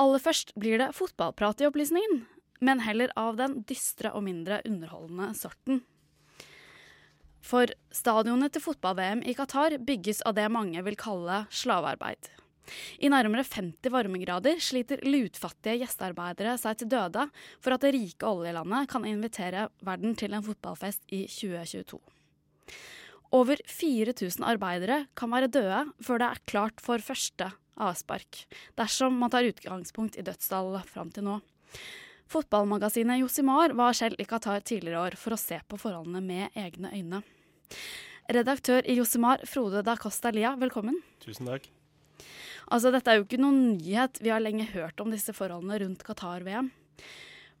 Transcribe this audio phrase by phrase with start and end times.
[0.00, 2.22] Aller først blir det fotballprat i opplysningen,
[2.64, 5.82] men heller av den dystre og mindre underholdende sorten.
[7.44, 12.30] For stadionet til fotball-VM i Qatar bygges av det mange vil kalle slavearbeid.
[13.02, 17.26] I nærmere 50 varmegrader sliter lutfattige gjestearbeidere seg til døde
[17.58, 21.98] for at det rike oljelandet kan invitere verden til en fotballfest i 2022.
[23.36, 27.50] Over 4000 arbeidere kan være døde før det er klart for første
[27.80, 28.44] avspark,
[28.78, 31.40] dersom man tar utgangspunkt i dødstallet fram til nå.
[32.30, 36.92] Fotballmagasinet Josimar var selv i Qatar tidligere år for å se på forholdene med egne
[36.94, 37.24] øyne.
[38.30, 41.00] Redaktør i Josimar, Frode da Costa Lia, velkommen.
[41.24, 41.66] Tusen takk.
[42.70, 46.04] Altså, dette er jo ikke noen nyhet, vi har lenge hørt om disse forholdene rundt
[46.06, 46.70] Qatar-VM.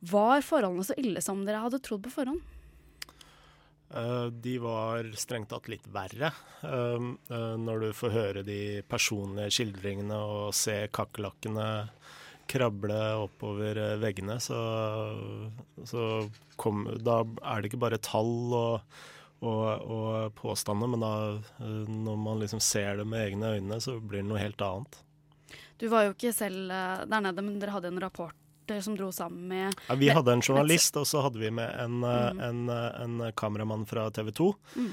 [0.06, 2.44] Var forholdene så ille som dere hadde trodd på forhånd?
[3.90, 6.30] Uh, de var strengt tatt litt verre.
[6.62, 11.66] Uh, uh, når du får høre de personlige skildringene og se kakerlakkene
[12.50, 14.58] krable oppover veggene, så,
[15.86, 16.06] så
[16.58, 18.96] kom, da er det ikke bare tall og,
[19.38, 21.12] og, og påstander, men da,
[21.86, 24.98] når man liksom ser det med egne øyne, så blir det noe helt annet.
[25.78, 28.39] Du var jo ikke selv der nede, men dere hadde en rapport
[28.84, 32.00] som dro sammen med ja, Vi hadde en journalist, og så hadde vi med en,
[32.04, 32.42] mm.
[32.46, 34.50] en, en kameramann fra TV 2.
[34.76, 34.90] Mm.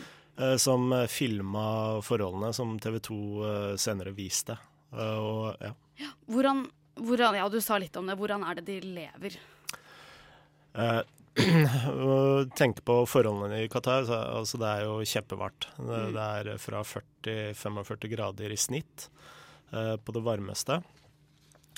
[0.61, 1.67] Som filma
[2.05, 3.17] forholdene som TV 2
[3.81, 4.53] senere viste.
[4.93, 5.71] Og, ja.
[5.97, 6.67] Ja, hvordan,
[7.01, 8.17] hvordan, ja, du sa litt om det.
[8.19, 9.37] Hvordan er det de lever?
[10.77, 11.01] Eh,
[12.59, 14.05] tenke på forholdene i Qatar.
[14.09, 15.69] Altså det er jo kjempevarmt.
[15.77, 16.13] Det, mm.
[16.17, 19.09] det er fra 40-45 grader i snitt
[19.71, 20.81] eh, på det varmeste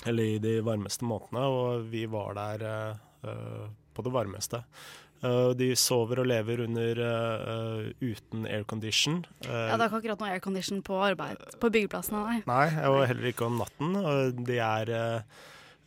[0.05, 2.66] eller i de varmeste månedene, og vi var der
[3.25, 4.64] uh, på det varmeste.
[5.19, 9.25] Uh, de sover og lever under uh, uten aircondition.
[9.44, 12.44] ja, det er ikke akkurat noe aircondition på, arbeid, på byggeplassene, nei.
[12.47, 13.97] Nei, og heller ikke om natten.
[14.47, 14.94] de er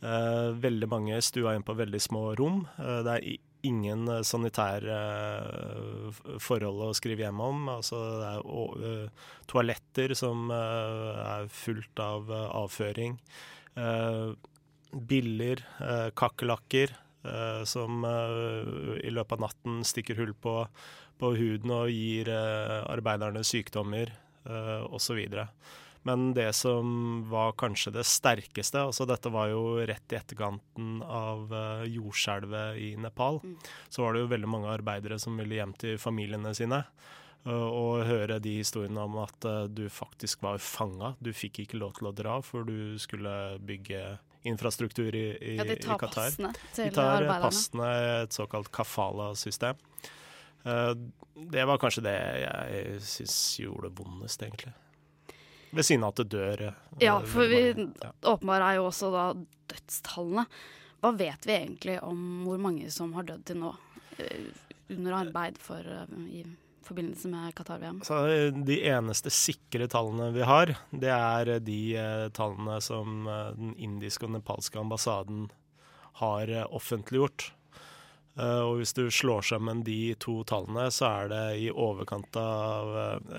[0.03, 2.65] veldig mange stua inn på veldig små rom.
[2.75, 3.27] det er
[3.63, 4.97] ingen sanitære
[6.43, 7.69] forhold å skrive hjem om.
[7.71, 13.15] Altså, det er toaletter som er fullt av avføring.
[13.73, 14.33] Uh,
[14.93, 16.91] biller, uh, kakerlakker
[17.25, 20.59] uh, som i løpet av natten stikker hull på,
[21.17, 24.11] på huden og gir arbeiderne sykdommer
[24.45, 25.23] uh, osv.
[26.05, 31.53] Men det som var kanskje det sterkeste altså Dette var jo rett i etterkanten av
[31.87, 33.39] jordskjelvet i Nepal.
[33.39, 33.55] Mm.
[33.87, 36.83] Så var det jo veldig mange arbeidere som ville hjem til familiene sine.
[37.43, 41.13] Og høre de historiene om at uh, du faktisk var fanga.
[41.19, 44.03] Du fikk ikke lov til å dra, for du skulle bygge
[44.47, 46.29] infrastruktur i, i, ja, de tar i Qatar.
[46.29, 47.43] Passene til de tar arbeiderne.
[47.43, 47.89] passene,
[48.23, 49.83] et såkalt kafala-system.
[50.63, 54.71] Det var kanskje det jeg syns gjorde vondest, egentlig.
[55.75, 56.65] Ved siden av at det dør.
[57.03, 58.11] Ja, for vi ja.
[58.31, 59.29] åpenbart er jo også da
[59.71, 60.47] dødstallene.
[61.03, 63.73] Hva vet vi egentlig om hvor mange som har dødd til nå
[64.93, 65.87] under arbeid for
[66.27, 66.43] i
[66.83, 68.01] forbindelse med Qatar-VM?
[68.65, 74.27] De eneste sikre tallene vi har, det er de eh, tallene som eh, den indiske
[74.27, 75.47] og nepalske ambassaden
[76.21, 77.51] har eh, offentliggjort.
[78.33, 82.87] Og hvis du slår sammen de to tallene, så er det i overkant av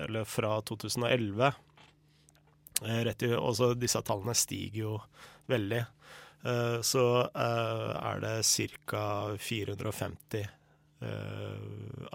[0.05, 1.49] Eller fra 2011
[2.79, 4.93] og Også disse tallene stiger jo
[5.51, 5.81] veldig.
[6.79, 8.37] Så er det
[8.87, 9.03] ca.
[9.35, 10.64] 450 Uh,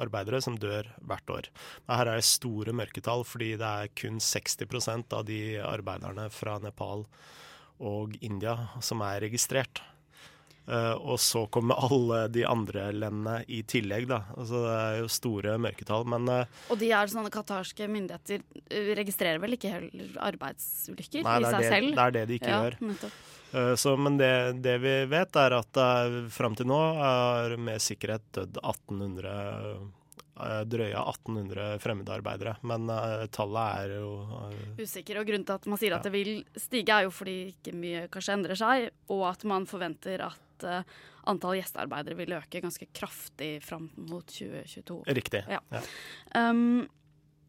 [0.00, 1.50] arbeidere som dør hvert år.
[1.90, 7.06] Her er det store mørketall, fordi det er kun 60% av de arbeiderne fra Nepal
[7.80, 9.82] og India som er registrert.
[10.70, 14.20] Uh, og så kommer alle de andre landene i tillegg, da.
[14.36, 18.44] Altså, det er jo store mørketall, men uh, Og de er sånne qatarske myndigheter
[19.00, 21.90] registrerer vel ikke heller arbeidsulykker nei, i seg det, selv?
[21.90, 22.80] Nei, det er det de ikke ja, gjør.
[22.92, 23.20] Nettopp.
[23.52, 27.82] Eh, så, men det, det, vi vet, er at uh, fram til nå er med
[27.82, 29.32] sikkerhet dødd 1800
[30.40, 32.56] uh, drøye 1800 fremmedarbeidere.
[32.62, 35.18] Men uh, tallet er jo uh, Usikker.
[35.20, 38.06] Og grunnen til at man sier at det vil stige, er jo fordi ikke mye
[38.12, 40.80] kanskje endrer seg, og at man forventer at uh,
[41.30, 45.02] antall gjestearbeidere vil øke ganske kraftig fram mot 2022.
[45.18, 45.44] Riktig.
[45.50, 45.60] Ja.
[45.72, 45.82] ja.
[46.36, 46.88] Um,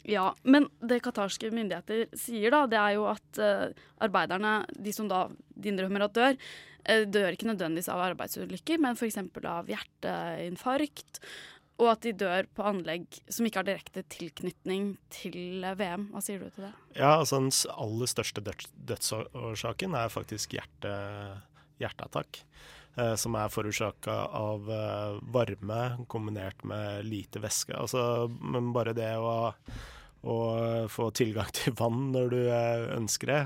[0.07, 5.09] ja, men det qatarske myndigheter sier, da, det er jo at uh, arbeiderne, de som
[5.11, 6.37] da de innrømmer at dør,
[6.89, 9.19] uh, dør ikke nødvendigvis av arbeidsulykker, men f.eks.
[9.45, 11.21] av hjerteinfarkt.
[11.81, 16.11] Og at de dør på anlegg som ikke har direkte tilknytning til VM.
[16.13, 16.73] Hva sier du til det?
[16.93, 20.91] Ja, altså Den aller største døds dødsårsaken er faktisk hjerte,
[21.81, 22.43] hjerteattakk.
[22.99, 27.71] Eh, som er forårsaka av eh, varme kombinert med lite væske.
[27.77, 29.53] Altså, men bare det å,
[30.27, 30.37] å,
[30.91, 33.41] få tilgang til vann når du eh, ønsker det,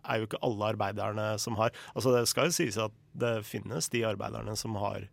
[0.00, 3.88] er jo ikke alle arbeiderne som har Altså Det skal jo sies at det finnes
[3.90, 5.06] de arbeiderne som har,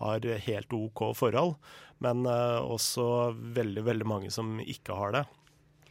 [0.00, 1.54] har helt OK forhold,
[2.02, 3.06] men også
[3.54, 5.22] veldig, veldig mange som ikke har det.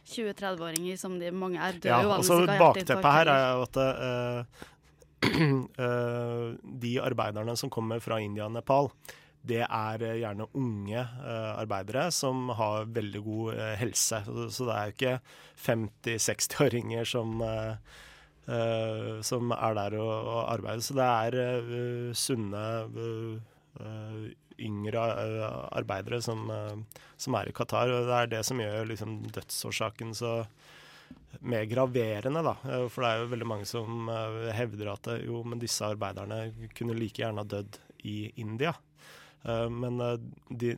[0.04, 4.66] 20-30-åringer som de mange er, dør ja, jo altså Bakteppet her er jo at uh,
[6.84, 8.90] de arbeiderne som kommer fra India og Nepal,
[9.44, 14.22] det er eh, gjerne unge uh, arbeidere som har veldig god helse.
[14.24, 15.16] Så, det er jo ikke
[15.66, 17.42] 50-60-åringer som,
[19.24, 20.84] som er der og, arbeider.
[20.84, 22.64] Så det er sunne,
[24.54, 25.04] yngre
[25.74, 26.48] arbeidere som,
[27.16, 27.92] som, er i Qatar.
[27.92, 30.38] Og det er det som gjør liksom, dødsårsaken så
[31.44, 32.54] mer graverende, da.
[32.88, 34.08] For det er jo veldig mange som
[34.54, 38.72] hevder at jo, men disse arbeiderne kunne like gjerne ha dødd i India.
[39.44, 39.98] Eh, men
[40.48, 40.76] det,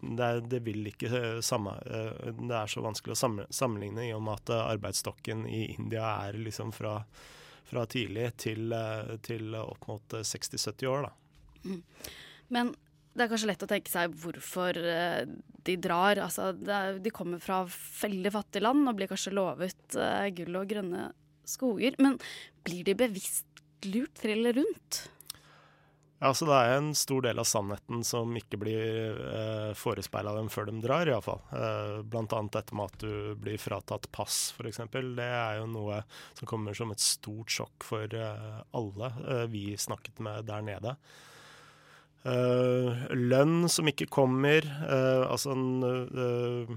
[0.51, 1.77] de, vil ikke eh, samme
[2.35, 6.73] Det er så vanskelig å sammenligne i og med at arbeidsstokken i India er liksom
[6.75, 6.97] fra,
[7.69, 8.75] fra tidlig til,
[9.23, 11.15] til, opp mot 60-70 år, da.
[11.67, 11.81] Mm.
[12.55, 12.75] Men
[13.17, 16.21] det er kanskje lett å tenke seg hvorfor de drar.
[16.21, 19.97] Altså, de kommer fra veldig fattige land og blir kanskje lovet
[20.37, 21.09] gull og grønne
[21.49, 21.97] skoger.
[22.03, 22.21] Men
[22.67, 23.49] blir de bevisst
[23.89, 25.07] lurt til rundt?
[26.19, 30.49] Ja, så Det er en stor del av sannheten som ikke blir eh, forespeila dem
[30.49, 31.43] før de drar, iallfall.
[31.53, 32.41] Eh, Bl.a.
[32.55, 34.81] dette med at du blir fratatt pass, f.eks.
[34.89, 36.01] Det er jo noe
[36.39, 40.97] som kommer som et stort sjokk for eh, alle eh, vi snakket med der nede.
[42.27, 44.67] Eh, lønn som ikke kommer.
[44.67, 46.77] Eh, altså en eh,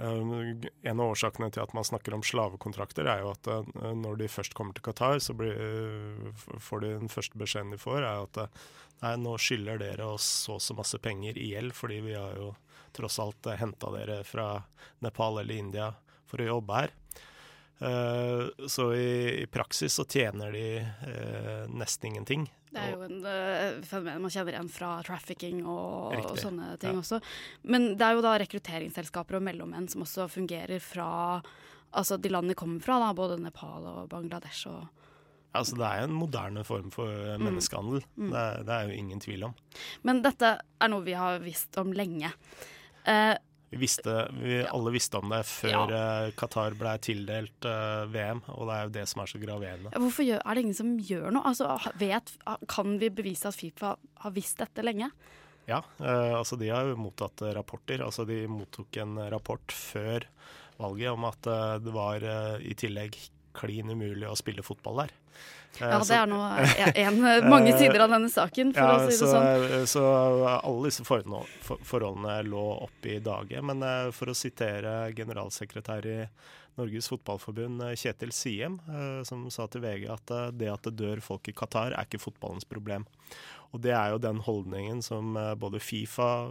[0.00, 3.48] en av årsakene til at man snakker om slavekontrakter, er jo at
[4.00, 5.52] når de først kommer til Qatar, så blir,
[6.56, 8.40] får de den første beskjeden de får, er at
[9.02, 12.32] nei, nå skylder dere oss så og så masse penger i gjeld, fordi vi har
[12.40, 12.54] jo
[12.96, 14.62] tross alt henta dere fra
[15.04, 15.90] Nepal eller India
[16.32, 16.96] for å jobbe her.
[17.80, 20.64] Så i, i praksis så tjener de
[21.72, 22.44] nesten ingenting.
[22.70, 26.94] Det er jo en uh, fenomen man kjenner igjen fra trafficking og, og sånne ting
[26.94, 27.02] ja.
[27.02, 27.18] også.
[27.66, 31.10] Men det er jo da rekrutteringsselskaper og mellommenn som også fungerer fra
[31.90, 34.70] altså de landene de kommer fra, da, både Nepal og Bangladesh.
[34.70, 34.86] og
[35.50, 37.42] Altså, det er en moderne form for eh, mm.
[37.48, 38.04] menneskehandel.
[38.14, 38.22] Mm.
[38.22, 38.30] Mm.
[38.30, 39.56] Det, er, det, er, jo ingen tvil om.
[40.06, 42.30] Men dette er noe vi har visst om lenge.
[43.00, 43.16] Vi
[43.78, 45.82] visste, vi alle visste om det før ja.
[45.96, 49.92] Eh, Qatar ble tildelt uh, VM, og det er jo det som er så graverende.
[49.94, 51.44] Hvorfor gjør, er det ingen som gjør noe?
[51.52, 52.32] Altså, vet,
[52.70, 53.94] kan vi bevise at Fifa
[54.24, 55.12] har visst dette lenge?
[55.70, 58.02] Ja, uh, altså de har jo mottatt rapporter.
[58.02, 60.26] Altså de mottok en rapport før
[60.80, 61.46] valget om at
[61.84, 62.24] det var
[62.64, 63.18] i tillegg
[63.60, 65.16] klin umulig å spille fotball der.
[65.78, 66.38] Ja, det er nå
[66.98, 69.86] en, mange sider av denne saken, for ja, å si det så, sånn.
[69.88, 70.04] Så
[70.58, 73.62] alle disse forholdene, forholdene lå oppe i dage.
[73.64, 76.18] Men eh, for å sitere generalsekretær i
[76.80, 81.22] Norges Fotballforbund, eh, Kjetil Siem, eh, som sa til VG at det at det dør
[81.24, 83.06] folk i Qatar, er ikke fotballens problem.
[83.70, 86.50] Og det er jo den holdningen som både Fifa,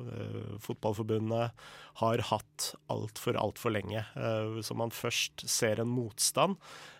[0.63, 1.65] Fotballforbundet,
[1.99, 4.05] har hatt altfor, altfor lenge.
[4.63, 6.98] Så man først ser en motstand Eh,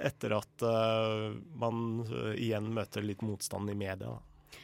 [0.00, 4.16] etter at eh, man eh, igjen møter litt motstand i media.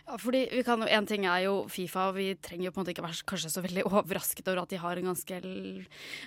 [0.06, 2.84] Ja, fordi vi kan, En ting er jo Fifa, og vi trenger jo på en
[2.84, 5.40] måte ikke være kanskje så veldig overrasket over at de har en ganske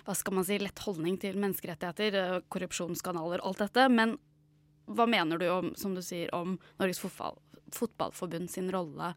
[0.05, 3.87] hva skal man si, lett holdning til menneskerettigheter, korrupsjonskanaler, alt dette.
[3.91, 4.15] Men
[4.89, 7.37] hva mener du om, som du sier, om Norges fotball,
[7.75, 9.13] fotballforbund sin rolle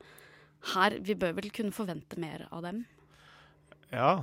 [0.75, 0.99] her?
[1.01, 2.85] Vi bør vel kunne forvente mer av dem?
[3.93, 4.23] Ja,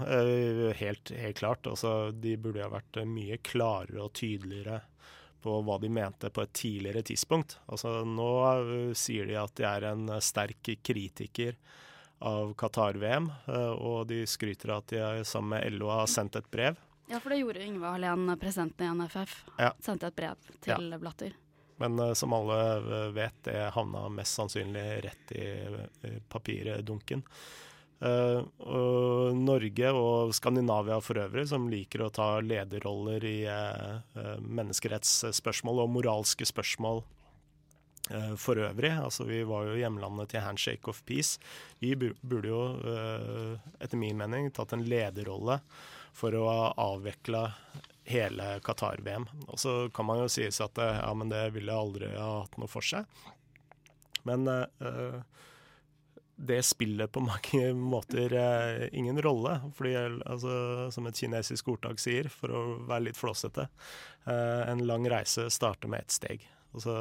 [0.80, 1.68] helt, helt klart.
[1.70, 4.80] Altså, de burde ha vært mye klarere og tydeligere
[5.42, 7.58] på hva de mente på et tidligere tidspunkt.
[7.68, 8.32] Altså Nå
[8.64, 11.58] uh, sier de at de er en uh, sterk kritiker
[12.26, 16.50] av Qatar-VM, uh, og de skryter av at de sammen med LO har sendt et
[16.52, 16.80] brev.
[17.10, 19.38] Ja, for det gjorde Yngve Hallén, presidenten i NFF.
[19.58, 19.72] Ja.
[19.82, 21.00] Sendte et brev til ja.
[21.02, 21.34] Blatter.
[21.80, 25.46] Men som alle vet, det havna mest sannsynlig rett i
[26.30, 27.24] papirdunken.
[27.24, 27.69] Uh,
[28.00, 35.92] og Norge og Skandinavia for øvrig, som liker å ta lederroller i uh, menneskerettsspørsmål og
[35.98, 38.94] moralske spørsmål uh, for øvrig.
[38.96, 41.42] Altså, vi var jo hjemlandet til Handshake of Peace.
[41.84, 42.62] Vi burde jo,
[43.84, 45.60] etter min mening, tatt en lederrolle
[46.16, 47.50] for å ha avvikla
[48.10, 49.28] hele Qatar-VM.
[49.52, 52.72] Og så kan man jo sies at ja, men det ville aldri ha hatt noe
[52.72, 53.06] for seg.
[54.28, 55.20] Men uh,
[56.50, 59.60] det spiller på mange måter eh, ingen rolle.
[59.78, 60.54] Fordi, altså,
[60.94, 63.70] som et kinesisk ordtak sier, for å være litt flåsete,
[64.26, 66.48] eh, en lang reise starter med ett steg.
[66.74, 66.96] Altså,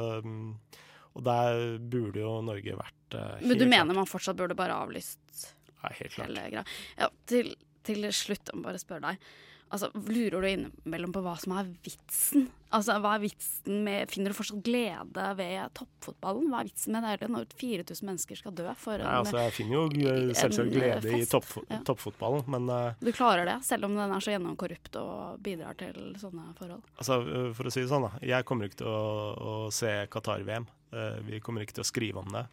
[1.13, 3.97] og der burde jo Norge vært eh, Men du mener klart.
[4.01, 5.47] man fortsatt burde bare avlyst
[5.79, 6.71] ja, helt klart.
[6.97, 7.53] Ja, til,
[7.89, 9.29] til slutt, om bare spørre deg.
[9.69, 12.47] Altså, Lurer du innimellom på hva som er vitsen?
[12.73, 16.47] Altså, hva er vitsen med, Finner du fortsatt glede ved toppfotballen?
[16.49, 19.55] Hva er vitsen med det når 4000 mennesker skal dø for en, Nei, altså, jeg
[19.59, 21.81] finner jo selvsagt glede i topp, Ja.
[21.85, 26.15] toppfotballen, men uh, Du klarer det, selv om den er så gjennomkorrupt og bidrar til
[26.21, 26.81] sånne forhold.
[26.97, 28.25] altså, eh, for å si det sånn, da.
[28.25, 30.65] Jeg kommer ikke til å, å se Qatar-VM.
[30.89, 32.47] Uh, vi kommer ikke til å skrive om det.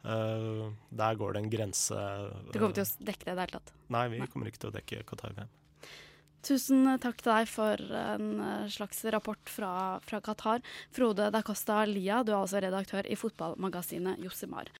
[0.00, 1.96] Eh, der går det en grense
[2.50, 3.72] Du kommer til å dekke det i det hele tatt.
[3.92, 5.50] Nei, vi kommer ikke til å dekke Qatar-VM.
[6.40, 9.72] Tusen takk til deg for en eh, slags rapport fra,
[10.06, 10.64] fra Qatar.
[10.96, 14.68] Frode Dacosta Lia, du er altså redaktør i fotballmagasinet Josimar.